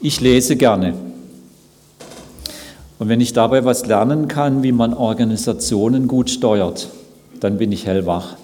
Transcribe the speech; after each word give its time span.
Ich 0.00 0.20
lese 0.20 0.54
gerne. 0.54 0.94
Und 3.00 3.08
wenn 3.08 3.20
ich 3.20 3.32
dabei 3.32 3.64
was 3.64 3.86
lernen 3.86 4.28
kann, 4.28 4.62
wie 4.62 4.70
man 4.70 4.94
Organisationen 4.94 6.06
gut 6.06 6.30
steuert, 6.30 6.88
dann 7.40 7.58
bin 7.58 7.72
ich 7.72 7.86
hellwach. 7.86 8.36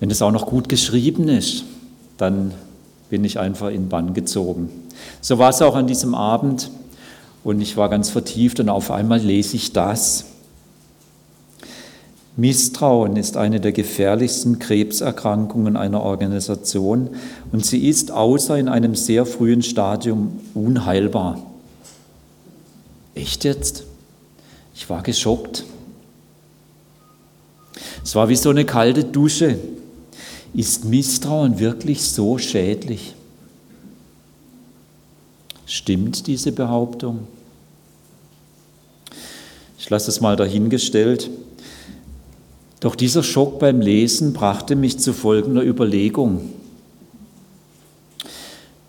Wenn 0.00 0.10
es 0.10 0.22
auch 0.22 0.30
noch 0.30 0.46
gut 0.46 0.70
geschrieben 0.70 1.28
ist, 1.28 1.64
dann 2.16 2.52
bin 3.10 3.22
ich 3.24 3.38
einfach 3.38 3.68
in 3.68 3.90
Bann 3.90 4.14
gezogen. 4.14 4.70
So 5.20 5.38
war 5.38 5.50
es 5.50 5.60
auch 5.60 5.74
an 5.74 5.86
diesem 5.86 6.14
Abend 6.14 6.70
und 7.44 7.60
ich 7.60 7.76
war 7.76 7.90
ganz 7.90 8.08
vertieft 8.08 8.60
und 8.60 8.70
auf 8.70 8.90
einmal 8.90 9.20
lese 9.20 9.56
ich 9.56 9.74
das. 9.74 10.24
Misstrauen 12.36 13.16
ist 13.16 13.36
eine 13.36 13.60
der 13.60 13.72
gefährlichsten 13.72 14.58
Krebserkrankungen 14.58 15.76
einer 15.76 16.02
Organisation 16.02 17.10
und 17.52 17.66
sie 17.66 17.86
ist 17.86 18.10
außer 18.10 18.58
in 18.58 18.68
einem 18.68 18.94
sehr 18.94 19.26
frühen 19.26 19.62
Stadium 19.62 20.40
unheilbar. 20.54 21.38
Echt 23.14 23.44
jetzt? 23.44 23.84
Ich 24.74 24.88
war 24.88 25.02
geschockt. 25.02 25.64
Es 28.02 28.14
war 28.14 28.30
wie 28.30 28.36
so 28.36 28.48
eine 28.48 28.64
kalte 28.64 29.04
Dusche. 29.04 29.58
Ist 30.54 30.86
Misstrauen 30.86 31.58
wirklich 31.58 32.02
so 32.02 32.38
schädlich? 32.38 33.14
Stimmt 35.66 36.26
diese 36.26 36.52
Behauptung? 36.52 37.28
Ich 39.78 39.88
lasse 39.90 40.10
es 40.10 40.20
mal 40.20 40.36
dahingestellt. 40.36 41.30
Doch 42.82 42.96
dieser 42.96 43.22
Schock 43.22 43.60
beim 43.60 43.80
Lesen 43.80 44.32
brachte 44.32 44.74
mich 44.74 44.98
zu 44.98 45.12
folgender 45.12 45.62
Überlegung. 45.62 46.50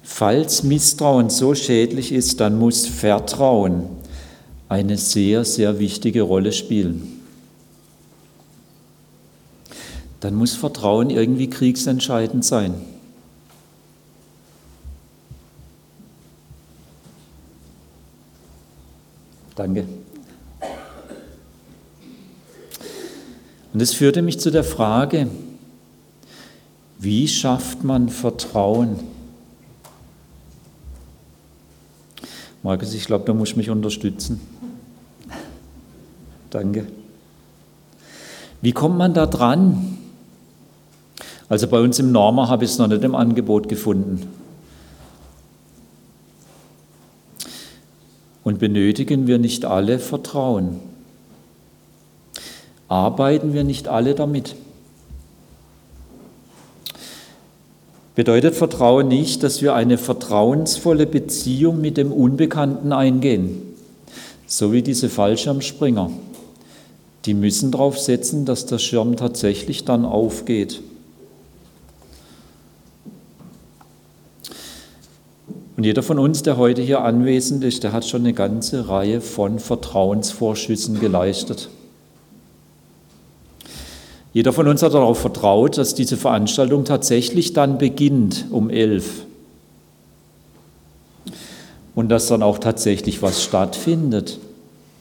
Falls 0.02 0.64
Misstrauen 0.64 1.30
so 1.30 1.54
schädlich 1.54 2.12
ist, 2.12 2.40
dann 2.40 2.58
muss 2.58 2.88
Vertrauen 2.88 3.84
eine 4.68 4.98
sehr, 4.98 5.46
sehr 5.46 5.78
wichtige 5.78 6.24
Rolle 6.24 6.54
spielen. 6.54 7.22
Dann 10.22 10.34
muss 10.34 10.56
Vertrauen 10.56 11.12
irgendwie 11.12 11.52
kriegsentscheidend 11.52 12.44
sein. 12.44 12.74
Danke. 19.54 19.86
Und 23.74 23.82
es 23.82 23.94
führte 23.94 24.22
mich 24.22 24.40
zu 24.40 24.52
der 24.52 24.64
Frage, 24.64 25.28
wie 27.00 27.28
schafft 27.28 27.84
man 27.84 28.08
Vertrauen? 28.10 29.00
Markus, 32.62 32.94
ich 32.94 33.06
glaube, 33.06 33.26
da 33.26 33.34
muss 33.34 33.50
ich 33.50 33.56
mich 33.58 33.70
unterstützen. 33.70 34.40
Danke. 36.50 36.88
Wie 38.62 38.72
kommt 38.72 38.98
man 38.98 39.14
da 39.14 39.26
dran? 39.26 39.98
Also 41.50 41.68
bei 41.68 41.82
uns 41.82 42.00
im 42.00 42.12
Norma 42.12 42.48
habe 42.48 42.64
ich 42.64 42.72
es 42.72 42.78
noch 42.78 42.88
nicht 42.88 43.04
im 43.04 43.16
Angebot 43.16 43.68
gefunden. 43.68 44.28
Und 48.44 48.60
benötigen 48.60 49.28
wir 49.28 49.40
nicht 49.40 49.66
alle 49.66 50.00
Vertrauen? 50.00 50.93
Arbeiten 52.94 53.54
wir 53.54 53.64
nicht 53.64 53.88
alle 53.88 54.14
damit? 54.14 54.56
Bedeutet 58.14 58.54
Vertrauen 58.54 59.08
nicht, 59.08 59.42
dass 59.42 59.64
wir 59.64 59.74
eine 59.74 59.98
vertrauensvolle 59.98 61.08
Beziehung 61.08 61.82
mit 61.82 61.98
dem 61.98 62.12
Unbekannten 62.12 62.94
eingehen, 62.94 63.64
so 64.46 64.72
wie 64.72 64.84
diese 64.84 65.10
Fallschirmspringer. 65.10 66.12
Die 67.26 67.34
müssen 67.34 67.72
darauf 67.72 67.98
setzen, 67.98 68.46
dass 68.46 68.68
der 68.68 68.78
Schirm 68.78 69.16
tatsächlich 69.16 69.86
dann 69.86 70.06
aufgeht. 70.06 70.84
Und 75.76 75.84
jeder 75.84 76.04
von 76.04 76.20
uns, 76.20 76.44
der 76.44 76.58
heute 76.58 76.84
hier 76.84 77.02
anwesend 77.02 77.64
ist, 77.64 77.84
der 77.84 77.92
hat 77.92 78.06
schon 78.06 78.22
eine 78.22 78.34
ganze 78.34 78.88
Reihe 78.88 79.20
von 79.20 79.58
Vertrauensvorschüssen 79.58 81.00
geleistet. 81.00 81.70
Jeder 84.34 84.52
von 84.52 84.68
uns 84.68 84.82
hat 84.82 84.94
darauf 84.94 85.20
vertraut, 85.20 85.78
dass 85.78 85.96
diese 85.96 86.18
Veranstaltung 86.18 86.86
tatsächlich 86.86 87.54
dann 87.54 87.78
beginnt 87.78 88.46
um 88.50 88.70
elf 88.70 89.26
und 91.96 92.10
dass 92.10 92.28
dann 92.28 92.42
auch 92.42 92.58
tatsächlich 92.58 93.22
was 93.22 93.44
stattfindet, 93.44 94.40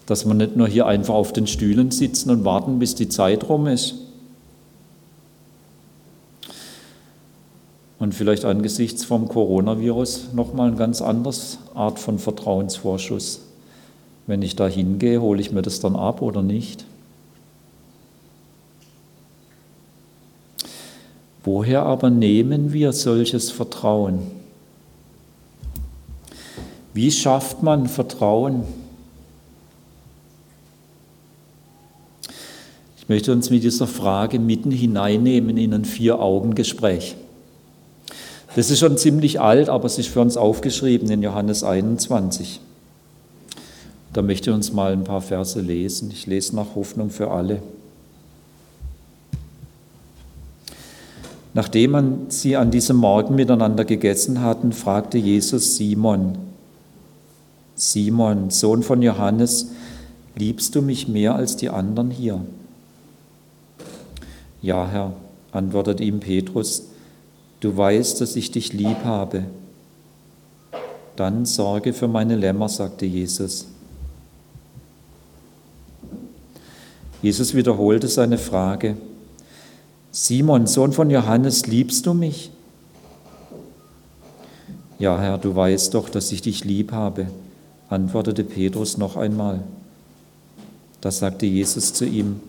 dass 0.06 0.26
man 0.26 0.36
nicht 0.36 0.56
nur 0.56 0.68
hier 0.68 0.86
einfach 0.86 1.14
auf 1.14 1.32
den 1.32 1.46
Stühlen 1.46 1.90
sitzen 1.90 2.30
und 2.30 2.44
warten, 2.44 2.78
bis 2.78 2.94
die 2.94 3.08
Zeit 3.08 3.48
rum 3.48 3.66
ist. 3.66 3.94
und 8.02 8.16
vielleicht 8.16 8.44
angesichts 8.44 9.04
vom 9.04 9.28
Coronavirus 9.28 10.30
nochmal 10.32 10.66
eine 10.66 10.76
ganz 10.76 11.00
andere 11.00 11.32
Art 11.76 12.00
von 12.00 12.18
Vertrauensvorschuss. 12.18 13.42
Wenn 14.26 14.42
ich 14.42 14.56
da 14.56 14.66
hingehe, 14.66 15.20
hole 15.20 15.40
ich 15.40 15.52
mir 15.52 15.62
das 15.62 15.78
dann 15.78 15.94
ab 15.94 16.20
oder 16.20 16.42
nicht? 16.42 16.84
Woher 21.44 21.82
aber 21.82 22.10
nehmen 22.10 22.72
wir 22.72 22.92
solches 22.92 23.50
Vertrauen? 23.50 24.20
Wie 26.94 27.10
schafft 27.10 27.62
man 27.62 27.88
Vertrauen? 27.88 28.64
Ich 32.96 33.08
möchte 33.08 33.32
uns 33.32 33.50
mit 33.50 33.64
dieser 33.64 33.86
Frage 33.86 34.38
mitten 34.38 34.70
hineinnehmen 34.70 35.56
in 35.56 35.74
ein 35.74 35.84
Vier-Augen-Gespräch. 35.84 37.16
Das 38.54 38.70
ist 38.70 38.78
schon 38.78 38.98
ziemlich 38.98 39.40
alt, 39.40 39.68
aber 39.68 39.86
es 39.86 39.98
ist 39.98 40.08
für 40.08 40.20
uns 40.20 40.36
aufgeschrieben 40.36 41.10
in 41.10 41.22
Johannes 41.22 41.64
21. 41.64 42.60
Da 44.12 44.20
möchte 44.20 44.50
ich 44.50 44.54
uns 44.54 44.72
mal 44.72 44.92
ein 44.92 45.04
paar 45.04 45.22
Verse 45.22 45.58
lesen. 45.60 46.10
Ich 46.12 46.26
lese 46.26 46.54
nach 46.54 46.74
Hoffnung 46.74 47.10
für 47.10 47.30
alle. 47.30 47.62
Nachdem 51.54 52.30
sie 52.30 52.56
an 52.56 52.70
diesem 52.70 52.96
Morgen 52.96 53.34
miteinander 53.34 53.84
gegessen 53.84 54.40
hatten, 54.40 54.72
fragte 54.72 55.18
Jesus 55.18 55.76
Simon, 55.76 56.38
Simon, 57.74 58.50
Sohn 58.50 58.82
von 58.82 59.02
Johannes, 59.02 59.70
liebst 60.36 60.74
du 60.74 60.82
mich 60.82 61.08
mehr 61.08 61.34
als 61.34 61.56
die 61.56 61.68
anderen 61.68 62.10
hier? 62.10 62.40
Ja, 64.62 64.88
Herr, 64.88 65.12
antwortete 65.50 66.02
ihm 66.04 66.20
Petrus, 66.20 66.84
Du 67.62 67.76
weißt, 67.76 68.20
dass 68.20 68.34
ich 68.34 68.50
dich 68.50 68.72
lieb 68.72 69.04
habe. 69.04 69.44
Dann 71.14 71.46
sorge 71.46 71.92
für 71.92 72.08
meine 72.08 72.34
Lämmer, 72.34 72.68
sagte 72.68 73.06
Jesus. 73.06 73.68
Jesus 77.22 77.54
wiederholte 77.54 78.08
seine 78.08 78.36
Frage. 78.36 78.96
Simon, 80.14 80.66
Sohn 80.66 80.92
von 80.92 81.08
Johannes, 81.08 81.66
liebst 81.66 82.04
du 82.04 82.12
mich? 82.12 82.50
Ja, 84.98 85.18
Herr, 85.18 85.38
du 85.38 85.56
weißt 85.56 85.94
doch, 85.94 86.10
dass 86.10 86.30
ich 86.32 86.42
dich 86.42 86.64
lieb 86.66 86.92
habe, 86.92 87.28
antwortete 87.88 88.44
Petrus 88.44 88.98
noch 88.98 89.16
einmal. 89.16 89.64
Da 91.00 91.10
sagte 91.10 91.46
Jesus 91.46 91.94
zu 91.94 92.04
ihm, 92.04 92.40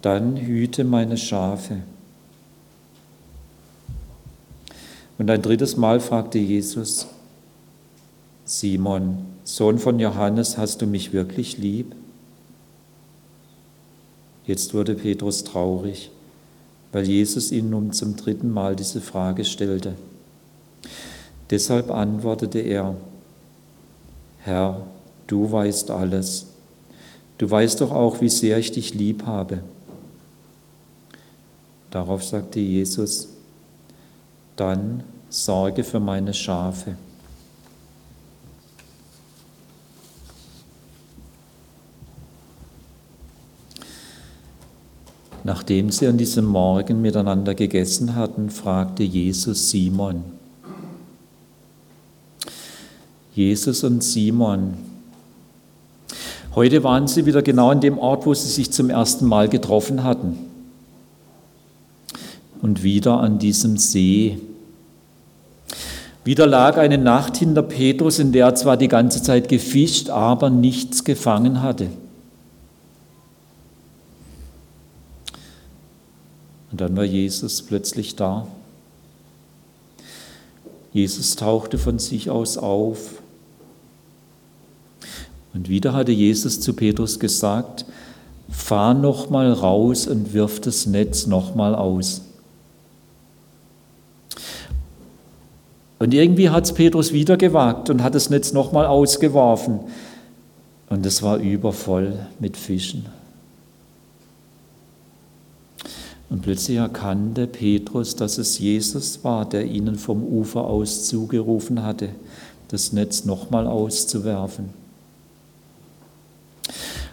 dann 0.00 0.38
hüte 0.38 0.82
meine 0.82 1.18
Schafe. 1.18 1.82
Und 5.18 5.30
ein 5.30 5.42
drittes 5.42 5.76
Mal 5.76 6.00
fragte 6.00 6.38
Jesus, 6.38 7.06
Simon, 8.46 9.26
Sohn 9.44 9.78
von 9.78 10.00
Johannes, 10.00 10.56
hast 10.56 10.80
du 10.80 10.86
mich 10.86 11.12
wirklich 11.12 11.58
lieb? 11.58 11.94
Jetzt 14.46 14.72
wurde 14.72 14.94
Petrus 14.94 15.44
traurig, 15.44 16.10
weil 16.92 17.04
Jesus 17.04 17.52
ihn 17.52 17.70
nun 17.70 17.92
zum 17.92 18.16
dritten 18.16 18.50
Mal 18.50 18.76
diese 18.76 19.00
Frage 19.00 19.44
stellte. 19.44 19.94
Deshalb 21.50 21.90
antwortete 21.90 22.60
er, 22.60 22.94
Herr, 24.38 24.86
du 25.26 25.50
weißt 25.50 25.90
alles. 25.90 26.46
Du 27.38 27.50
weißt 27.50 27.80
doch 27.80 27.90
auch, 27.90 28.20
wie 28.20 28.28
sehr 28.28 28.58
ich 28.58 28.72
dich 28.72 28.94
lieb 28.94 29.26
habe. 29.26 29.62
Darauf 31.90 32.22
sagte 32.22 32.60
Jesus, 32.60 33.28
dann 34.56 35.02
sorge 35.28 35.84
für 35.84 36.00
meine 36.00 36.34
Schafe. 36.34 36.96
Nachdem 45.42 45.90
sie 45.90 46.06
an 46.06 46.18
diesem 46.18 46.44
Morgen 46.44 47.00
miteinander 47.00 47.54
gegessen 47.54 48.14
hatten, 48.14 48.50
fragte 48.50 49.02
Jesus 49.02 49.70
Simon, 49.70 50.22
Jesus 53.34 53.84
und 53.84 54.04
Simon. 54.04 54.74
Heute 56.54 56.82
waren 56.82 57.06
sie 57.06 57.26
wieder 57.26 57.42
genau 57.42 57.70
an 57.70 57.80
dem 57.80 57.96
Ort, 57.98 58.26
wo 58.26 58.34
sie 58.34 58.48
sich 58.48 58.72
zum 58.72 58.90
ersten 58.90 59.24
Mal 59.24 59.48
getroffen 59.48 60.02
hatten. 60.02 60.36
Und 62.60 62.82
wieder 62.82 63.20
an 63.20 63.38
diesem 63.38 63.78
See. 63.78 64.38
Wieder 66.24 66.46
lag 66.46 66.76
eine 66.76 66.98
Nacht 66.98 67.38
hinter 67.38 67.62
Petrus, 67.62 68.18
in 68.18 68.32
der 68.32 68.46
er 68.46 68.54
zwar 68.56 68.76
die 68.76 68.88
ganze 68.88 69.22
Zeit 69.22 69.48
gefischt, 69.48 70.10
aber 70.10 70.50
nichts 70.50 71.04
gefangen 71.04 71.62
hatte. 71.62 71.86
Dann 76.80 76.96
war 76.96 77.04
Jesus 77.04 77.60
plötzlich 77.60 78.16
da. 78.16 78.46
Jesus 80.94 81.36
tauchte 81.36 81.76
von 81.76 81.98
sich 81.98 82.30
aus 82.30 82.56
auf. 82.56 83.20
Und 85.52 85.68
wieder 85.68 85.92
hatte 85.92 86.12
Jesus 86.12 86.58
zu 86.58 86.72
Petrus 86.72 87.20
gesagt, 87.20 87.84
fahr 88.48 88.94
noch 88.94 89.28
mal 89.28 89.52
raus 89.52 90.06
und 90.06 90.32
wirf 90.32 90.58
das 90.62 90.86
Netz 90.86 91.26
noch 91.26 91.54
mal 91.54 91.74
aus. 91.74 92.22
Und 95.98 96.14
irgendwie 96.14 96.48
hat 96.48 96.64
es 96.64 96.72
Petrus 96.72 97.12
wieder 97.12 97.36
gewagt 97.36 97.90
und 97.90 98.02
hat 98.02 98.14
das 98.14 98.30
Netz 98.30 98.54
noch 98.54 98.72
mal 98.72 98.86
ausgeworfen. 98.86 99.80
Und 100.88 101.04
es 101.04 101.22
war 101.22 101.36
übervoll 101.36 102.26
mit 102.38 102.56
Fischen. 102.56 103.19
Und 106.30 106.42
plötzlich 106.42 106.76
erkannte 106.76 107.48
Petrus, 107.48 108.14
dass 108.14 108.38
es 108.38 108.60
Jesus 108.60 109.24
war, 109.24 109.48
der 109.48 109.66
ihnen 109.66 109.96
vom 109.96 110.22
Ufer 110.22 110.64
aus 110.64 111.06
zugerufen 111.06 111.82
hatte, 111.82 112.10
das 112.68 112.92
Netz 112.92 113.24
nochmal 113.24 113.66
auszuwerfen. 113.66 114.70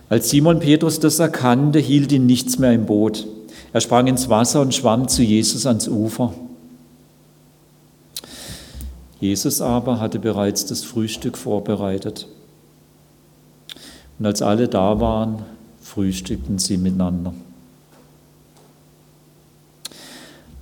Als 0.08 0.30
Simon 0.30 0.60
Petrus 0.60 1.00
das 1.00 1.18
erkannte, 1.18 1.80
hielt 1.80 2.12
ihn 2.12 2.28
nichts 2.28 2.60
mehr 2.60 2.74
im 2.74 2.86
Boot. 2.86 3.28
Er 3.74 3.82
sprang 3.82 4.06
ins 4.08 4.30
Wasser 4.30 4.62
und 4.62 4.74
schwamm 4.74 5.08
zu 5.08 5.24
Jesus 5.24 5.66
ans 5.66 5.88
Ufer. 5.88 6.34
Jesus 9.20 9.62
aber 9.62 10.00
hatte 10.00 10.20
bereits 10.20 10.68
das 10.68 10.84
Frühstück 10.84 11.38
vorbereitet. 11.38 12.28
Und 14.20 14.28
als 14.28 14.44
alle 14.44 14.68
da 14.68 15.00
waren, 15.00 15.44
frühstückten 15.82 16.60
sie 16.60 16.78
miteinander. 16.78 17.34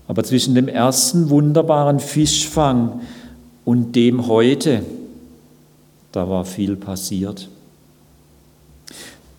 Aber 0.08 0.24
zwischen 0.24 0.56
dem 0.56 0.68
ersten 0.68 1.30
wunderbaren 1.30 2.00
Fischfang 2.00 3.02
und 3.64 3.96
dem 3.96 4.28
heute, 4.28 4.84
da 6.12 6.30
war 6.30 6.46
viel 6.46 6.76
passiert. 6.76 7.50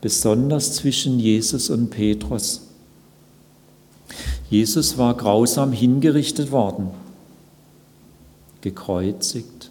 Besonders 0.00 0.74
zwischen 0.74 1.18
Jesus 1.18 1.70
und 1.70 1.90
Petrus. 1.90 2.62
Jesus 4.50 4.98
war 4.98 5.14
grausam 5.14 5.72
hingerichtet 5.72 6.52
worden, 6.52 6.90
gekreuzigt. 8.60 9.70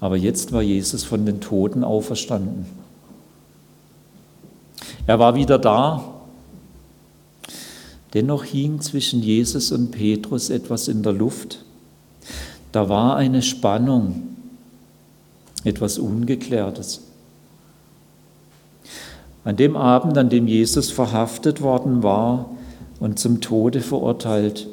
Aber 0.00 0.16
jetzt 0.16 0.50
war 0.50 0.62
Jesus 0.62 1.04
von 1.04 1.26
den 1.26 1.40
Toten 1.40 1.84
auferstanden. 1.84 2.66
Er 5.06 5.18
war 5.18 5.34
wieder 5.34 5.58
da, 5.58 6.11
Dennoch 8.14 8.44
hing 8.44 8.80
zwischen 8.80 9.22
Jesus 9.22 9.72
und 9.72 9.90
Petrus 9.90 10.50
etwas 10.50 10.88
in 10.88 11.02
der 11.02 11.12
Luft. 11.12 11.64
Da 12.70 12.88
war 12.88 13.16
eine 13.16 13.42
Spannung, 13.42 14.36
etwas 15.64 15.98
Ungeklärtes. 15.98 17.02
An 19.44 19.56
dem 19.56 19.76
Abend, 19.76 20.16
an 20.18 20.28
dem 20.28 20.46
Jesus 20.46 20.90
verhaftet 20.90 21.62
worden 21.62 22.02
war 22.02 22.50
und 23.00 23.18
zum 23.18 23.40
Tode 23.40 23.80
verurteilt, 23.80 24.68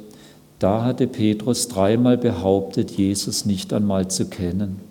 da 0.59 0.83
hatte 0.83 1.07
Petrus 1.07 1.69
dreimal 1.69 2.17
behauptet, 2.17 2.91
Jesus 2.91 3.45
nicht 3.45 3.71
einmal 3.71 4.09
zu 4.09 4.25
kennen. 4.25 4.88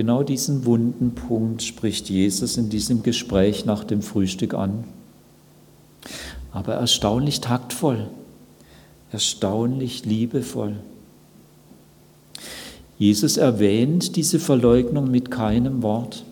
Genau 0.00 0.22
diesen 0.22 0.64
wunden 0.64 1.14
Punkt 1.14 1.62
spricht 1.62 2.08
Jesus 2.08 2.56
in 2.56 2.70
diesem 2.70 3.02
Gespräch 3.02 3.66
nach 3.66 3.84
dem 3.84 4.00
Frühstück 4.00 4.54
an. 4.54 4.84
Aber 6.52 6.72
erstaunlich 6.72 7.42
taktvoll, 7.42 8.08
erstaunlich 9.12 10.06
liebevoll. 10.06 10.76
Jesus 12.98 13.36
erwähnt 13.36 14.16
diese 14.16 14.38
Verleugnung 14.38 15.10
mit 15.10 15.30
keinem 15.30 15.82
Wort. 15.82 16.24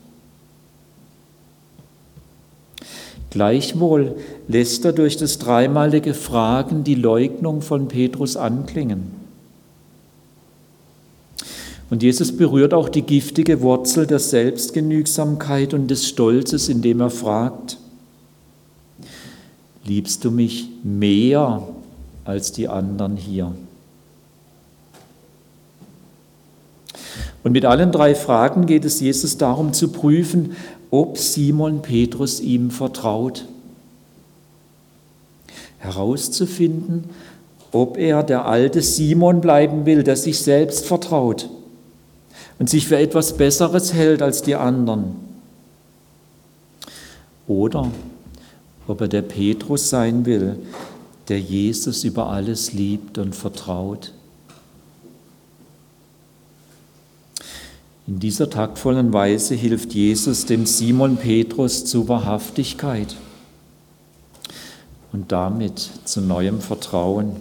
Gleichwohl 3.28 4.16
lässt 4.48 4.86
er 4.86 4.94
durch 4.94 5.18
das 5.18 5.36
dreimalige 5.38 6.14
Fragen 6.14 6.84
die 6.84 6.94
Leugnung 6.94 7.60
von 7.60 7.88
Petrus 7.88 8.38
anklingen. 8.38 9.17
Und 11.90 12.02
Jesus 12.02 12.36
berührt 12.36 12.74
auch 12.74 12.88
die 12.88 13.02
giftige 13.02 13.62
Wurzel 13.62 14.06
der 14.06 14.18
Selbstgenügsamkeit 14.18 15.72
und 15.72 15.88
des 15.88 16.06
Stolzes, 16.06 16.68
indem 16.68 17.00
er 17.00 17.10
fragt, 17.10 17.78
liebst 19.84 20.24
du 20.24 20.30
mich 20.30 20.68
mehr 20.82 21.66
als 22.24 22.52
die 22.52 22.68
anderen 22.68 23.16
hier? 23.16 23.54
Und 27.42 27.52
mit 27.52 27.64
allen 27.64 27.90
drei 27.90 28.14
Fragen 28.14 28.66
geht 28.66 28.84
es 28.84 29.00
Jesus 29.00 29.38
darum 29.38 29.72
zu 29.72 29.88
prüfen, 29.88 30.56
ob 30.90 31.16
Simon 31.16 31.80
Petrus 31.80 32.40
ihm 32.40 32.70
vertraut. 32.70 33.46
Herauszufinden, 35.78 37.04
ob 37.72 37.96
er 37.96 38.22
der 38.22 38.44
alte 38.44 38.82
Simon 38.82 39.40
bleiben 39.40 39.86
will, 39.86 40.02
der 40.02 40.16
sich 40.16 40.40
selbst 40.40 40.84
vertraut 40.84 41.48
und 42.58 42.68
sich 42.68 42.88
für 42.88 42.98
etwas 42.98 43.36
Besseres 43.36 43.92
hält 43.92 44.22
als 44.22 44.42
die 44.42 44.56
anderen. 44.56 45.16
Oder 47.46 47.90
ob 48.86 49.00
er 49.00 49.08
der 49.08 49.22
Petrus 49.22 49.90
sein 49.90 50.26
will, 50.26 50.58
der 51.28 51.40
Jesus 51.40 52.04
über 52.04 52.28
alles 52.28 52.72
liebt 52.72 53.18
und 53.18 53.34
vertraut. 53.34 54.12
In 58.06 58.18
dieser 58.18 58.48
taktvollen 58.48 59.12
Weise 59.12 59.54
hilft 59.54 59.92
Jesus 59.92 60.46
dem 60.46 60.64
Simon 60.64 61.18
Petrus 61.18 61.84
zu 61.84 62.08
Wahrhaftigkeit 62.08 63.14
und 65.12 65.30
damit 65.30 65.90
zu 66.04 66.22
neuem 66.22 66.60
Vertrauen. 66.60 67.36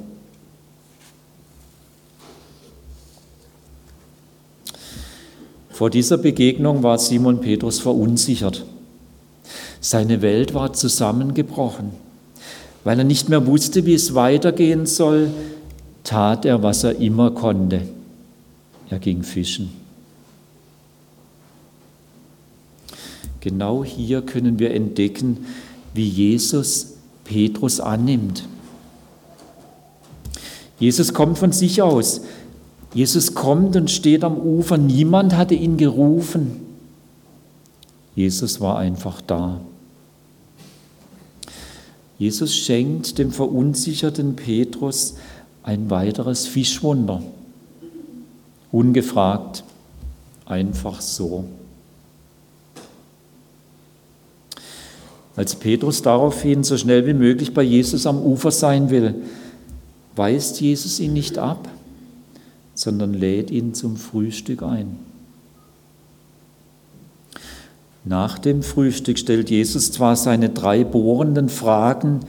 Vor 5.78 5.92
dieser 5.92 6.18
Begegnung 6.18 6.82
war 6.82 6.98
Simon 6.98 7.40
Petrus 7.40 7.78
verunsichert. 7.78 8.66
Seine 9.80 10.24
Welt 10.24 10.56
war 10.56 10.74
zusammengebrochen. 10.74 11.92
Weil 12.84 12.98
er 12.98 13.04
nicht 13.06 13.30
mehr 13.30 13.46
wusste, 13.46 13.86
wie 13.86 13.94
es 13.94 14.16
weitergehen 14.16 14.88
soll, 14.88 15.30
tat 16.04 16.46
er, 16.46 16.64
was 16.64 16.84
er 16.84 16.96
immer 16.96 17.30
konnte. 17.30 17.84
Er 18.90 18.98
ging 18.98 19.22
fischen. 19.22 19.72
Genau 23.42 23.84
hier 23.84 24.24
können 24.24 24.58
wir 24.58 24.74
entdecken, 24.74 25.46
wie 25.94 26.08
Jesus 26.08 26.96
Petrus 27.24 27.80
annimmt. 27.80 28.48
Jesus 30.80 31.14
kommt 31.14 31.38
von 31.38 31.52
sich 31.52 31.84
aus. 31.84 32.22
Jesus 32.98 33.36
kommt 33.36 33.76
und 33.76 33.92
steht 33.92 34.24
am 34.24 34.40
Ufer. 34.40 34.76
Niemand 34.76 35.36
hatte 35.36 35.54
ihn 35.54 35.78
gerufen. 35.78 36.62
Jesus 38.16 38.60
war 38.60 38.80
einfach 38.80 39.22
da. 39.22 39.62
Jesus 42.18 42.56
schenkt 42.56 43.20
dem 43.20 43.32
verunsicherten 43.32 44.36
Petrus 44.36 45.14
ein 45.62 45.92
weiteres 45.92 46.48
Fischwunder. 46.48 47.22
Ungefragt, 48.72 49.64
einfach 50.48 51.00
so. 51.00 51.46
Als 55.36 55.54
Petrus 55.56 56.02
daraufhin 56.02 56.64
so 56.64 56.76
schnell 56.78 57.06
wie 57.06 57.14
möglich 57.14 57.54
bei 57.54 57.62
Jesus 57.62 58.08
am 58.08 58.20
Ufer 58.20 58.50
sein 58.50 58.90
will, 58.90 59.14
weist 60.16 60.60
Jesus 60.60 61.00
ihn 61.00 61.14
nicht 61.14 61.38
ab 61.38 61.70
sondern 62.78 63.14
lädt 63.14 63.52
ihn 63.52 63.74
zum 63.74 63.98
Frühstück 63.98 64.64
ein. 64.64 64.96
Nach 68.06 68.40
dem 68.40 68.64
Frühstück 68.64 69.20
stellt 69.20 69.50
Jesus 69.50 69.92
zwar 69.92 70.16
seine 70.16 70.48
drei 70.48 70.86
bohrenden 70.86 71.50
Fragen, 71.50 72.22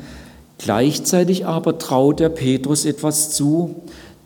Gleichzeitig 0.59 1.47
aber 1.47 1.79
traut 1.79 2.21
er 2.21 2.29
Petrus 2.29 2.85
etwas 2.85 3.31
zu. 3.31 3.77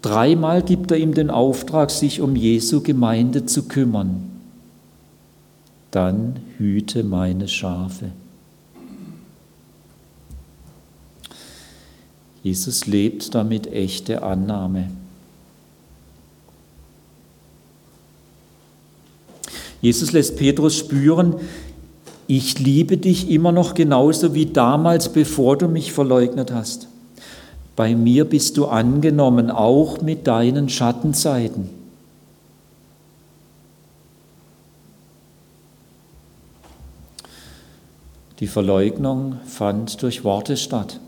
Dreimal 0.01 0.63
gibt 0.63 0.91
er 0.91 0.97
ihm 0.97 1.15
den 1.15 1.31
Auftrag, 1.31 1.91
sich 1.91 2.21
um 2.21 2.35
Jesu 2.35 2.81
Gemeinde 2.81 3.47
zu 3.47 3.69
kümmern. 3.69 4.31
Dann 5.91 6.37
hüte 6.57 7.05
meine 7.05 7.49
Schafe. 7.49 8.07
Jesus 12.43 12.87
lebt 12.87 13.35
damit 13.35 13.69
echte 13.69 14.23
Annahme. 14.23 14.89
Jesus 19.83 20.13
lässt 20.13 20.37
Petrus 20.37 20.79
spüren, 20.79 21.35
ich 22.29 22.59
liebe 22.59 22.97
dich 22.97 23.31
immer 23.31 23.53
noch 23.53 23.75
genauso 23.75 24.33
wie 24.33 24.47
damals, 24.47 25.11
bevor 25.11 25.59
du 25.59 25.69
mich 25.69 25.93
verleugnet 25.93 26.53
hast. 26.53 26.89
Bei 27.75 27.95
mir 27.95 28.25
bist 28.25 28.57
du 28.57 28.67
angenommen, 28.67 29.51
auch 29.51 30.01
mit 30.01 30.27
deinen 30.27 30.69
Schattenseiten. 30.69 31.69
Die 38.39 38.47
Verleugnung 38.47 39.37
fand 39.47 40.03
durch 40.03 40.25
Worte 40.25 40.57
statt. 40.57 41.01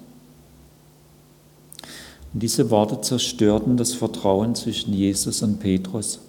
Und 2.32 2.42
diese 2.42 2.70
Worte 2.70 3.00
zerstörten 3.00 3.76
das 3.76 3.92
Vertrauen 3.92 4.54
zwischen 4.54 4.92
Jesus 4.92 5.42
und 5.42 5.60
Petrus. 5.60 6.20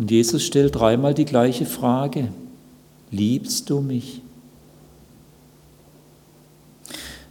Und 0.00 0.10
Jesus 0.10 0.42
stellt 0.42 0.76
dreimal 0.76 1.12
die 1.12 1.26
gleiche 1.26 1.66
Frage. 1.66 2.28
Liebst 3.10 3.68
du 3.68 3.82
mich? 3.82 4.22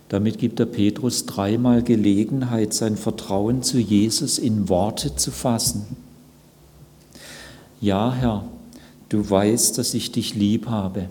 Damit 0.07 0.37
gibt 0.37 0.59
er 0.59 0.67
Petrus 0.67 1.25
dreimal 1.25 1.81
Gelegenheit, 1.81 2.75
sein 2.75 2.95
Vertrauen 2.95 3.63
zu 3.63 3.79
Jesus 3.79 4.37
in 4.37 4.69
Worte 4.69 5.15
zu 5.15 5.31
fassen. 5.31 5.97
Ja, 7.81 8.13
Herr, 8.13 8.45
du 9.09 9.27
weißt, 9.27 9.79
dass 9.79 9.95
ich 9.95 10.11
dich 10.11 10.35
lieb 10.35 10.67
habe. 10.67 11.09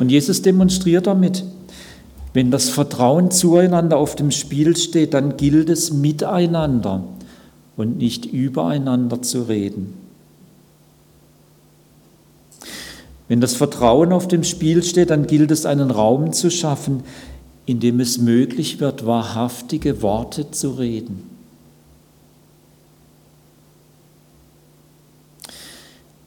Und 0.00 0.08
Jesus 0.08 0.42
demonstriert 0.42 1.06
damit, 1.06 1.44
wenn 2.32 2.50
das 2.50 2.68
Vertrauen 2.68 3.30
zueinander 3.30 3.96
auf 3.96 4.16
dem 4.16 4.32
Spiel 4.32 4.76
steht, 4.76 5.14
dann 5.14 5.36
gilt 5.36 5.68
es 5.68 5.92
miteinander 5.92 7.04
und 7.80 7.96
nicht 7.96 8.26
übereinander 8.26 9.22
zu 9.22 9.42
reden. 9.42 9.94
Wenn 13.26 13.40
das 13.40 13.54
Vertrauen 13.54 14.12
auf 14.12 14.28
dem 14.28 14.44
Spiel 14.44 14.82
steht, 14.82 15.10
dann 15.10 15.26
gilt 15.26 15.50
es, 15.50 15.64
einen 15.64 15.90
Raum 15.90 16.32
zu 16.32 16.50
schaffen, 16.50 17.02
in 17.64 17.80
dem 17.80 18.00
es 18.00 18.18
möglich 18.18 18.80
wird, 18.80 19.06
wahrhaftige 19.06 20.02
Worte 20.02 20.50
zu 20.50 20.72
reden. 20.72 21.22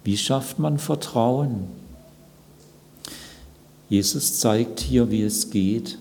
Wie 0.04 0.18
schafft 0.18 0.60
man 0.60 0.80
Vertrauen? 0.80 1.68
Jesus 3.90 4.40
zeigt 4.40 4.80
hier, 4.80 5.12
wie 5.12 5.22
es 5.22 5.50
geht. 5.50 5.98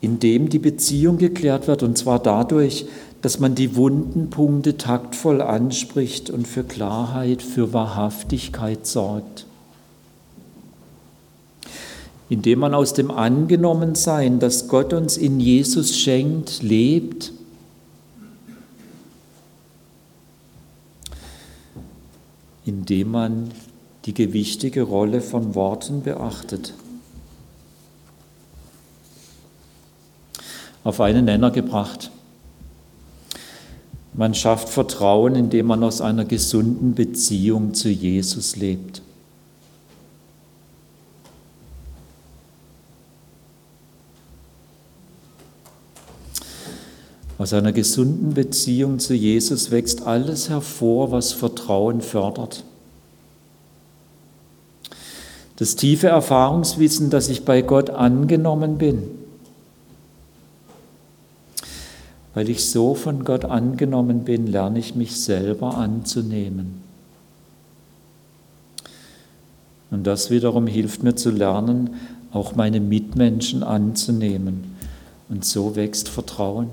Indem 0.00 0.48
die 0.48 0.58
Beziehung 0.58 1.18
geklärt 1.18 1.66
wird, 1.66 1.82
und 1.82 1.98
zwar 1.98 2.18
dadurch, 2.18 2.86
dass 3.22 3.38
man 3.38 3.54
die 3.54 3.76
wunden 3.76 4.30
Punkte 4.30 4.76
taktvoll 4.76 5.42
anspricht 5.42 6.30
und 6.30 6.48
für 6.48 6.64
Klarheit, 6.64 7.42
für 7.42 7.72
Wahrhaftigkeit 7.72 8.86
sorgt. 8.86 9.46
Indem 12.30 12.60
man 12.60 12.74
aus 12.74 12.94
dem 12.94 13.10
Angenommensein, 13.10 14.38
das 14.38 14.68
Gott 14.68 14.92
uns 14.92 15.16
in 15.16 15.40
Jesus 15.40 15.98
schenkt, 15.98 16.62
lebt. 16.62 17.32
Indem 22.64 23.10
man 23.10 23.50
die 24.06 24.14
gewichtige 24.14 24.82
Rolle 24.82 25.20
von 25.20 25.54
Worten 25.54 26.02
beachtet. 26.02 26.72
Auf 30.84 31.00
einen 31.00 31.26
Nenner 31.26 31.50
gebracht. 31.50 32.10
Man 34.12 34.34
schafft 34.34 34.68
Vertrauen, 34.68 35.34
indem 35.34 35.66
man 35.66 35.84
aus 35.84 36.00
einer 36.00 36.24
gesunden 36.24 36.94
Beziehung 36.94 37.74
zu 37.74 37.88
Jesus 37.88 38.56
lebt. 38.56 39.02
Aus 47.38 47.54
einer 47.54 47.72
gesunden 47.72 48.34
Beziehung 48.34 48.98
zu 48.98 49.14
Jesus 49.14 49.70
wächst 49.70 50.06
alles 50.06 50.50
hervor, 50.50 51.10
was 51.10 51.32
Vertrauen 51.32 52.02
fördert. 52.02 52.64
Das 55.56 55.76
tiefe 55.76 56.08
Erfahrungswissen, 56.08 57.08
dass 57.08 57.30
ich 57.30 57.46
bei 57.46 57.62
Gott 57.62 57.88
angenommen 57.88 58.76
bin. 58.76 59.19
Weil 62.40 62.48
ich 62.48 62.64
so 62.70 62.94
von 62.94 63.24
Gott 63.24 63.44
angenommen 63.44 64.24
bin, 64.24 64.46
lerne 64.46 64.78
ich 64.78 64.94
mich 64.94 65.20
selber 65.20 65.76
anzunehmen. 65.76 66.80
Und 69.90 70.06
das 70.06 70.30
wiederum 70.30 70.66
hilft 70.66 71.02
mir 71.02 71.14
zu 71.14 71.30
lernen, 71.30 71.90
auch 72.32 72.54
meine 72.54 72.80
Mitmenschen 72.80 73.62
anzunehmen. 73.62 74.74
Und 75.28 75.44
so 75.44 75.76
wächst 75.76 76.08
Vertrauen. 76.08 76.68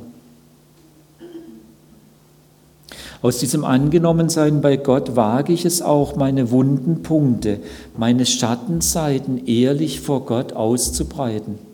Aus 3.21 3.39
diesem 3.39 3.65
Angenommensein 3.65 4.61
bei 4.61 4.77
Gott 4.77 5.17
wage 5.17 5.51
ich 5.51 5.65
es 5.65 5.81
auch, 5.81 6.15
meine 6.15 6.49
wunden 6.49 7.03
Punkte, 7.03 7.59
meine 7.97 8.25
Schattenseiten 8.25 9.45
ehrlich 9.47 9.99
vor 9.99 10.25
Gott 10.25 10.53
auszubreiten. 10.53 11.66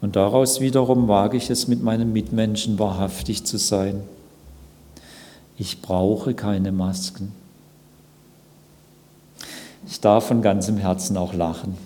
Und 0.00 0.16
daraus 0.16 0.60
wiederum 0.60 1.08
wage 1.08 1.36
ich 1.36 1.50
es, 1.50 1.68
mit 1.68 1.82
meinen 1.82 2.12
Mitmenschen 2.12 2.78
wahrhaftig 2.78 3.44
zu 3.44 3.58
sein. 3.58 4.02
Ich 5.58 5.82
brauche 5.82 6.32
keine 6.34 6.72
Masken. 6.72 7.32
Ich 9.86 10.00
darf 10.00 10.28
von 10.28 10.40
ganzem 10.40 10.78
Herzen 10.78 11.16
auch 11.16 11.34
lachen. 11.34 11.76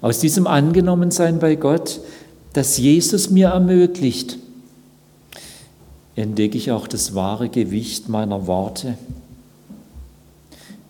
Aus 0.00 0.20
diesem 0.20 0.46
Angenommensein 0.46 1.40
bei 1.40 1.56
Gott, 1.56 2.00
das 2.52 2.78
Jesus 2.78 3.30
mir 3.30 3.48
ermöglicht, 3.48 4.38
entdecke 6.14 6.56
ich 6.56 6.70
auch 6.70 6.86
das 6.86 7.14
wahre 7.14 7.48
Gewicht 7.48 8.08
meiner 8.08 8.46
Worte. 8.46 8.96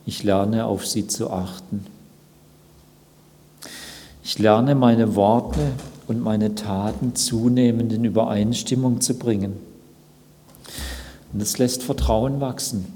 Ich 0.07 0.23
lerne 0.23 0.67
auf 0.67 0.87
sie 0.87 1.09
zu 1.09 1.31
achten. 1.31 1.85
Ich 4.23 4.39
lerne 4.39 4.75
meine 4.75 5.17
Worte 5.17 5.73
und 6.07 6.23
meine 6.23 6.55
Taten 6.55 7.17
zunehmend 7.17 7.93
in 7.93 8.05
Übereinstimmung 8.05 9.01
zu 9.01 9.19
bringen. 9.19 9.57
Und 11.33 11.43
das 11.43 11.59
lässt 11.59 11.83
Vertrauen 11.83 12.41
wachsen. 12.41 12.87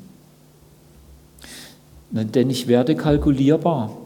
Denn 2.10 2.48
ich 2.48 2.68
werde 2.68 2.96
kalkulierbar. 2.96 3.96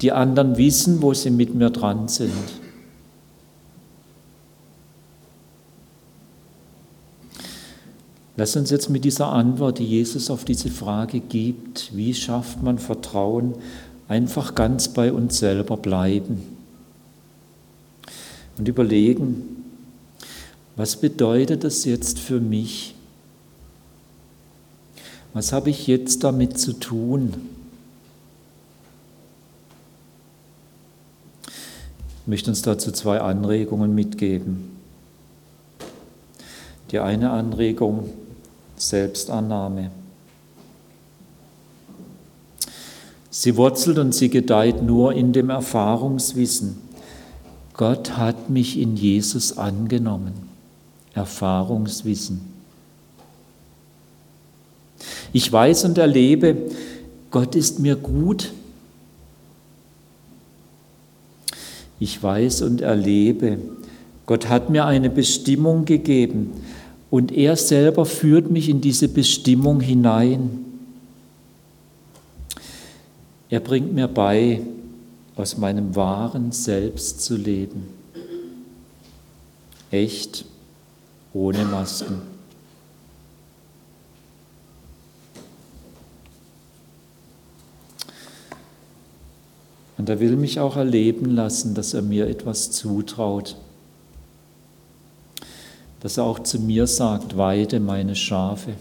Die 0.00 0.12
anderen 0.12 0.56
wissen, 0.56 1.02
wo 1.02 1.14
sie 1.14 1.30
mit 1.30 1.54
mir 1.54 1.70
dran 1.70 2.06
sind. 2.08 2.32
Lass 8.38 8.54
uns 8.54 8.70
jetzt 8.70 8.88
mit 8.88 9.04
dieser 9.04 9.32
Antwort, 9.32 9.80
die 9.80 9.84
Jesus 9.84 10.30
auf 10.30 10.44
diese 10.44 10.70
Frage 10.70 11.18
gibt, 11.18 11.90
wie 11.96 12.14
schafft 12.14 12.62
man 12.62 12.78
Vertrauen, 12.78 13.56
einfach 14.06 14.54
ganz 14.54 14.86
bei 14.86 15.12
uns 15.12 15.38
selber 15.38 15.76
bleiben 15.76 16.40
und 18.56 18.68
überlegen, 18.68 19.64
was 20.76 20.94
bedeutet 20.94 21.64
das 21.64 21.84
jetzt 21.84 22.20
für 22.20 22.38
mich? 22.38 22.94
Was 25.32 25.52
habe 25.52 25.70
ich 25.70 25.88
jetzt 25.88 26.22
damit 26.22 26.60
zu 26.60 26.74
tun? 26.74 27.34
Ich 32.20 32.28
möchte 32.28 32.50
uns 32.50 32.62
dazu 32.62 32.92
zwei 32.92 33.20
Anregungen 33.20 33.96
mitgeben. 33.96 34.76
Die 36.92 37.00
eine 37.00 37.30
Anregung, 37.30 38.10
Selbstannahme. 38.78 39.90
Sie 43.30 43.56
wurzelt 43.56 43.98
und 43.98 44.14
sie 44.14 44.30
gedeiht 44.30 44.82
nur 44.82 45.12
in 45.12 45.32
dem 45.32 45.50
Erfahrungswissen. 45.50 46.78
Gott 47.74 48.16
hat 48.16 48.50
mich 48.50 48.78
in 48.78 48.96
Jesus 48.96 49.56
angenommen. 49.56 50.32
Erfahrungswissen. 51.14 52.40
Ich 55.32 55.52
weiß 55.52 55.84
und 55.84 55.98
erlebe, 55.98 56.56
Gott 57.30 57.54
ist 57.54 57.78
mir 57.78 57.96
gut. 57.96 58.52
Ich 62.00 62.20
weiß 62.22 62.62
und 62.62 62.80
erlebe, 62.80 63.58
Gott 64.26 64.48
hat 64.48 64.70
mir 64.70 64.86
eine 64.86 65.10
Bestimmung 65.10 65.84
gegeben 65.84 66.52
und 67.10 67.32
er 67.32 67.56
selber 67.56 68.04
führt 68.04 68.50
mich 68.50 68.68
in 68.68 68.80
diese 68.80 69.08
Bestimmung 69.08 69.80
hinein. 69.80 70.64
Er 73.48 73.60
bringt 73.60 73.94
mir 73.94 74.08
bei, 74.08 74.60
aus 75.36 75.56
meinem 75.56 75.96
wahren 75.96 76.52
Selbst 76.52 77.22
zu 77.22 77.36
leben. 77.36 77.88
Echt, 79.90 80.44
ohne 81.32 81.64
Masken. 81.64 82.20
Und 89.96 90.08
er 90.08 90.20
will 90.20 90.36
mich 90.36 90.60
auch 90.60 90.76
erleben 90.76 91.30
lassen, 91.30 91.74
dass 91.74 91.94
er 91.94 92.02
mir 92.02 92.28
etwas 92.28 92.70
zutraut. 92.70 93.56
Dass 96.00 96.16
er 96.16 96.24
auch 96.24 96.38
zu 96.40 96.60
mir 96.60 96.86
sagt, 96.86 97.36
weide 97.36 97.80
meine 97.80 98.14
Schafe. 98.14 98.74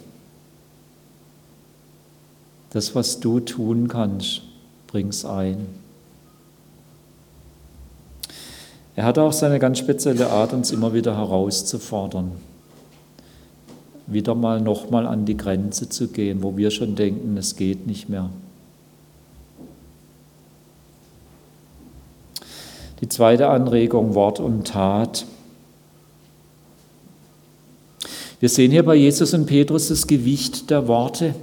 Das, 2.72 2.94
was 2.94 3.20
du 3.20 3.40
tun 3.40 3.88
kannst, 3.88 4.42
bring's 4.88 5.26
ein. 5.26 5.68
Er 8.96 9.06
hat 9.06 9.20
auch 9.20 9.32
seine 9.32 9.60
ganz 9.60 9.78
spezielle 9.78 10.30
Art, 10.32 10.54
uns 10.54 10.72
immer 10.72 10.94
wieder 10.94 11.16
herauszufordern, 11.16 12.32
wieder 14.08 14.34
mal 14.34 14.60
nochmal 14.60 15.06
an 15.06 15.26
die 15.26 15.38
Grenze 15.38 15.88
zu 15.88 16.08
gehen, 16.08 16.42
wo 16.42 16.58
wir 16.58 16.72
schon 16.72 16.96
denken, 16.96 17.38
es 17.38 17.56
geht 17.56 17.86
nicht 17.86 18.10
mehr. 18.10 18.30
Die 23.02 23.10
zweite 23.10 23.50
Anregung, 23.50 24.16
Wort 24.16 24.40
und 24.40 24.68
Tat. 24.68 25.26
Wir 28.40 28.50
sehen 28.50 28.72
hier 28.72 28.84
bei 28.84 28.96
Jesus 28.96 29.34
und 29.34 29.48
Petrus 29.48 29.88
das 29.88 30.06
Gewicht 30.06 30.70
der 30.70 30.88
Worte. 30.88 31.34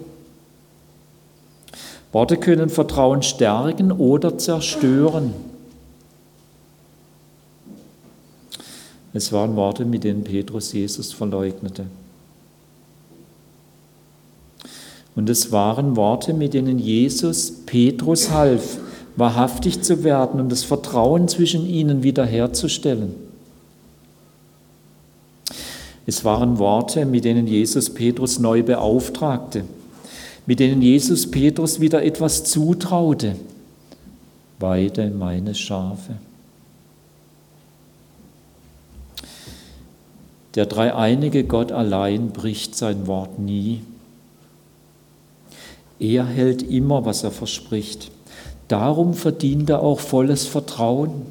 Worte 2.13 2.37
können 2.37 2.71
Vertrauen 2.71 3.23
stärken 3.23 3.91
oder 3.91 4.39
zerstören. 4.39 5.35
Es 9.13 9.33
waren 9.33 9.57
Worte, 9.57 9.85
mit 9.85 10.05
denen 10.05 10.23
Petrus 10.23 10.73
Jesus 10.73 11.13
verleugnete. 11.13 11.87
Und 15.17 15.31
es 15.31 15.51
waren 15.51 15.97
Worte, 15.97 16.35
mit 16.35 16.55
denen 16.55 16.79
Jesus 16.79 17.63
Petrus 17.67 18.31
half, 18.31 18.79
wahrhaftig 19.17 19.83
zu 19.83 20.03
werden 20.03 20.41
und 20.41 20.51
das 20.51 20.65
Vertrauen 20.65 21.29
zwischen 21.29 21.67
ihnen 21.67 22.03
wiederherzustellen. 22.03 23.24
Es 26.07 26.25
waren 26.25 26.59
Worte, 26.59 27.07
mit 27.07 27.25
denen 27.25 27.47
Jesus 27.47 27.93
Petrus 27.93 28.39
neu 28.39 28.63
beauftragte, 28.63 29.65
mit 30.47 30.61
denen 30.61 30.83
Jesus 30.83 31.31
Petrus 31.31 31.81
wieder 31.81 32.03
etwas 32.03 32.45
zutraute. 32.45 33.37
Weide 34.59 35.11
meine 35.11 35.55
Schafe. 35.55 36.17
Der 40.55 40.67
dreieinige 40.67 41.45
Gott 41.45 41.73
allein 41.73 42.31
bricht 42.31 42.77
sein 42.77 43.07
Wort 43.07 43.39
nie. 43.39 43.81
Er 45.99 46.27
hält 46.27 46.63
immer, 46.63 47.05
was 47.05 47.25
er 47.25 47.31
verspricht. 47.31 48.11
Darum 48.69 49.15
verdient 49.15 49.71
er 49.71 49.81
auch 49.81 50.01
volles 50.01 50.47
Vertrauen. 50.47 51.23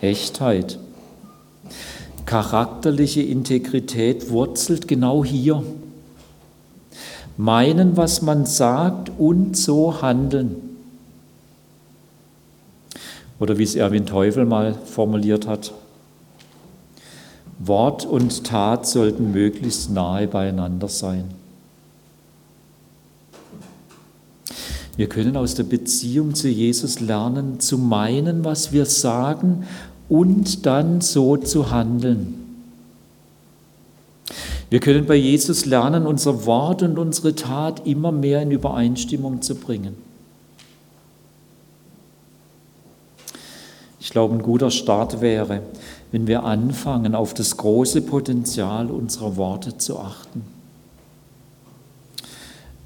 Echtheit, 0.00 0.78
charakterliche 2.26 3.22
Integrität 3.22 4.30
wurzelt 4.30 4.88
genau 4.88 5.24
hier. 5.24 5.62
Meinen, 7.36 7.96
was 7.96 8.22
man 8.22 8.46
sagt 8.46 9.10
und 9.18 9.56
so 9.56 10.02
handeln. 10.02 10.56
Oder 13.38 13.58
wie 13.58 13.64
es 13.64 13.74
Erwin 13.74 14.06
Teufel 14.06 14.44
mal 14.44 14.74
formuliert 14.74 15.46
hat, 15.46 15.72
Wort 17.58 18.04
und 18.04 18.44
Tat 18.44 18.86
sollten 18.86 19.32
möglichst 19.32 19.90
nahe 19.90 20.26
beieinander 20.26 20.88
sein. 20.88 21.24
Wir 24.96 25.08
können 25.08 25.36
aus 25.36 25.54
der 25.54 25.62
Beziehung 25.62 26.34
zu 26.34 26.48
Jesus 26.48 27.00
lernen, 27.00 27.60
zu 27.60 27.78
meinen, 27.78 28.44
was 28.44 28.72
wir 28.72 28.84
sagen 28.84 29.66
und 30.12 30.66
dann 30.66 31.00
so 31.00 31.38
zu 31.38 31.70
handeln. 31.70 32.34
Wir 34.68 34.78
können 34.78 35.06
bei 35.06 35.14
Jesus 35.14 35.64
lernen, 35.64 36.06
unser 36.06 36.44
Wort 36.44 36.82
und 36.82 36.98
unsere 36.98 37.34
Tat 37.34 37.86
immer 37.86 38.12
mehr 38.12 38.42
in 38.42 38.50
Übereinstimmung 38.50 39.40
zu 39.40 39.54
bringen. 39.54 39.96
Ich 44.00 44.10
glaube, 44.10 44.34
ein 44.34 44.42
guter 44.42 44.70
Start 44.70 45.22
wäre, 45.22 45.62
wenn 46.10 46.26
wir 46.26 46.44
anfangen, 46.44 47.14
auf 47.14 47.32
das 47.32 47.56
große 47.56 48.02
Potenzial 48.02 48.90
unserer 48.90 49.36
Worte 49.38 49.78
zu 49.78 49.98
achten. 49.98 50.42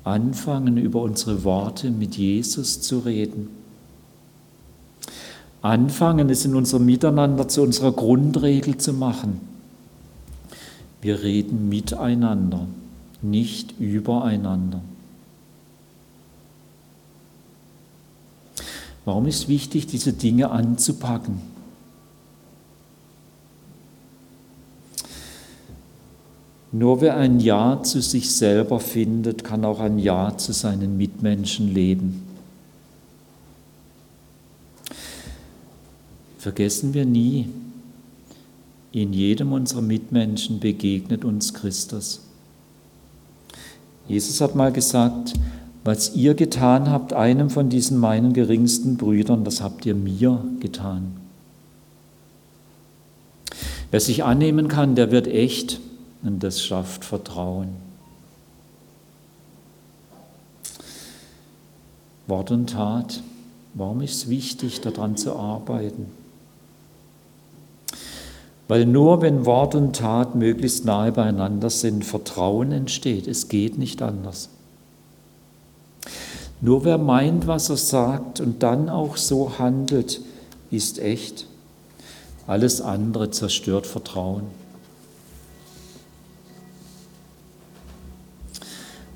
Anfangen, 0.04 0.76
über 0.76 1.02
unsere 1.02 1.42
Worte 1.42 1.90
mit 1.90 2.16
Jesus 2.16 2.82
zu 2.82 3.00
reden. 3.00 3.65
Anfangen, 5.66 6.30
es 6.30 6.44
in 6.44 6.54
unserem 6.54 6.86
Miteinander 6.86 7.48
zu 7.48 7.60
unserer 7.62 7.90
Grundregel 7.90 8.78
zu 8.78 8.92
machen. 8.92 9.40
Wir 11.02 11.24
reden 11.24 11.68
miteinander, 11.68 12.68
nicht 13.20 13.74
übereinander. 13.80 14.80
Warum 19.04 19.26
ist 19.26 19.48
wichtig, 19.48 19.86
diese 19.86 20.12
Dinge 20.12 20.50
anzupacken? 20.50 21.40
Nur 26.70 27.00
wer 27.00 27.16
ein 27.16 27.40
Ja 27.40 27.82
zu 27.82 28.00
sich 28.00 28.30
selber 28.30 28.78
findet, 28.78 29.42
kann 29.42 29.64
auch 29.64 29.80
ein 29.80 29.98
Ja 29.98 30.36
zu 30.36 30.52
seinen 30.52 30.96
Mitmenschen 30.96 31.74
leben. 31.74 32.25
Vergessen 36.46 36.94
wir 36.94 37.04
nie, 37.04 37.48
in 38.92 39.12
jedem 39.12 39.52
unserer 39.52 39.82
Mitmenschen 39.82 40.60
begegnet 40.60 41.24
uns 41.24 41.54
Christus. 41.54 42.20
Jesus 44.06 44.40
hat 44.40 44.54
mal 44.54 44.70
gesagt, 44.70 45.32
was 45.82 46.14
ihr 46.14 46.34
getan 46.34 46.88
habt, 46.88 47.12
einem 47.12 47.50
von 47.50 47.68
diesen 47.68 47.98
meinen 47.98 48.32
geringsten 48.32 48.96
Brüdern, 48.96 49.42
das 49.42 49.60
habt 49.60 49.86
ihr 49.86 49.96
mir 49.96 50.40
getan. 50.60 51.16
Wer 53.90 53.98
sich 53.98 54.22
annehmen 54.22 54.68
kann, 54.68 54.94
der 54.94 55.10
wird 55.10 55.26
echt 55.26 55.80
und 56.22 56.44
das 56.44 56.62
schafft 56.62 57.04
Vertrauen. 57.04 57.70
Wort 62.28 62.52
und 62.52 62.70
Tat, 62.70 63.20
warum 63.74 64.00
ist 64.00 64.14
es 64.14 64.28
wichtig, 64.28 64.80
daran 64.80 65.16
zu 65.16 65.34
arbeiten? 65.34 66.15
Weil 68.68 68.84
nur 68.84 69.22
wenn 69.22 69.46
Wort 69.46 69.74
und 69.74 69.94
Tat 69.94 70.34
möglichst 70.34 70.84
nahe 70.84 71.12
beieinander 71.12 71.70
sind, 71.70 72.04
Vertrauen 72.04 72.72
entsteht. 72.72 73.28
Es 73.28 73.48
geht 73.48 73.78
nicht 73.78 74.02
anders. 74.02 74.48
Nur 76.60 76.84
wer 76.84 76.98
meint, 76.98 77.46
was 77.46 77.68
er 77.68 77.76
sagt 77.76 78.40
und 78.40 78.62
dann 78.62 78.88
auch 78.88 79.16
so 79.16 79.58
handelt, 79.58 80.20
ist 80.70 80.98
echt. 80.98 81.46
Alles 82.46 82.80
andere 82.80 83.30
zerstört 83.30 83.86
Vertrauen. 83.86 84.44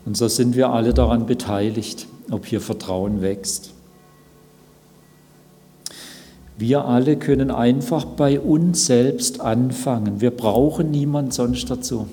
Und 0.04 0.16
so 0.16 0.28
sind 0.28 0.56
wir 0.56 0.70
alle 0.70 0.94
daran 0.94 1.26
beteiligt, 1.26 2.06
ob 2.30 2.46
hier 2.46 2.60
Vertrauen 2.60 3.20
wächst. 3.22 3.72
Wir 6.60 6.84
alle 6.84 7.16
können 7.16 7.50
einfach 7.50 8.04
bei 8.04 8.38
uns 8.38 8.84
selbst 8.84 9.40
anfangen. 9.40 10.20
Wir 10.20 10.30
brauchen 10.30 10.90
niemand 10.90 11.32
sonst 11.32 11.70
dazu, 11.70 12.06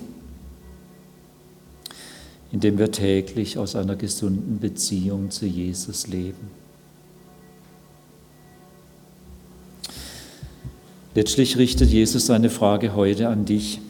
indem 2.50 2.78
wir 2.78 2.90
täglich 2.90 3.58
aus 3.58 3.76
einer 3.76 3.94
gesunden 3.94 4.58
Beziehung 4.58 5.30
zu 5.30 5.44
Jesus 5.44 6.06
leben. 6.06 6.50
Letztlich 11.14 11.58
richtet 11.58 11.90
Jesus 11.90 12.24
seine 12.24 12.48
Frage 12.48 12.94
heute 12.94 13.28
an 13.28 13.44
dich 13.44 13.82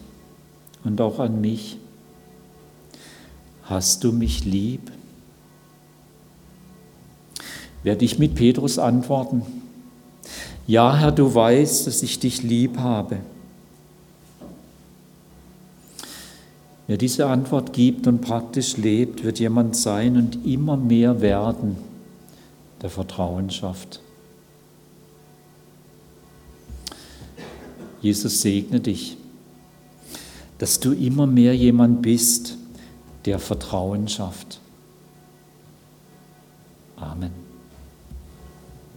und 0.82 1.00
auch 1.00 1.20
an 1.20 1.40
mich. 1.40 1.76
Hast 3.62 4.02
du 4.02 4.10
mich 4.10 4.44
lieb? 4.44 4.90
Werde 7.84 8.04
ich 8.04 8.18
mit 8.18 8.34
Petrus 8.34 8.80
antworten, 8.80 9.42
ja 10.68 10.96
Herr, 10.96 11.10
du 11.10 11.34
weißt, 11.34 11.88
dass 11.88 12.04
ich 12.04 12.20
dich 12.20 12.44
lieb 12.44 12.78
habe. 12.78 13.18
Wer 16.86 16.96
diese 16.96 17.26
Antwort 17.26 17.72
gibt 17.72 18.06
und 18.06 18.20
praktisch 18.20 18.76
lebt, 18.76 19.24
wird 19.24 19.40
jemand 19.40 19.76
sein 19.76 20.16
und 20.16 20.46
immer 20.46 20.76
mehr 20.76 21.20
werden, 21.20 21.76
der 22.80 22.90
Vertrauen 22.90 23.50
schafft. 23.50 24.00
Jesus 28.00 28.40
segne 28.42 28.80
dich, 28.80 29.16
dass 30.58 30.80
du 30.80 30.92
immer 30.92 31.26
mehr 31.26 31.54
jemand 31.54 32.00
bist, 32.02 32.56
der 33.24 33.38
Vertrauen 33.38 34.08
schafft. 34.08 34.60
Amen. 36.96 37.47